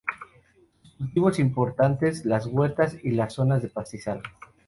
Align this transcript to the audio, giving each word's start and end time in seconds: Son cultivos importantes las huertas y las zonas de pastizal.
Son 0.87 0.97
cultivos 0.97 1.37
importantes 1.37 2.25
las 2.25 2.47
huertas 2.47 2.97
y 3.03 3.11
las 3.11 3.33
zonas 3.33 3.61
de 3.61 3.69
pastizal. 3.69 4.23